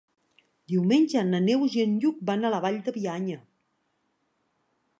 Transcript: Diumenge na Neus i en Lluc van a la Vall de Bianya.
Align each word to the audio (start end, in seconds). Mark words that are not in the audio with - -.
Diumenge 0.71 1.21
na 1.27 1.41
Neus 1.47 1.75
i 1.79 1.83
en 1.87 1.93
Lluc 2.05 2.23
van 2.29 2.47
a 2.49 2.53
la 2.55 2.63
Vall 2.65 2.79
de 2.87 2.95
Bianya. 2.95 3.39